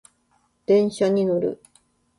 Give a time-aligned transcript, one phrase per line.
[0.65, 1.61] 電車に乗る